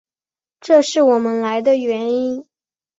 [0.59, 2.47] 这是我们来的原因。